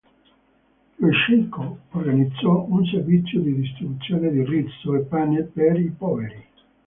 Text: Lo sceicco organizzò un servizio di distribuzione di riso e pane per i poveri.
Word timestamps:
Lo 0.97 1.11
sceicco 1.11 1.77
organizzò 1.91 2.65
un 2.67 2.83
servizio 2.87 3.39
di 3.41 3.53
distribuzione 3.53 4.31
di 4.31 4.43
riso 4.43 4.95
e 4.95 5.01
pane 5.01 5.43
per 5.43 5.79
i 5.79 5.91
poveri. 5.95 6.43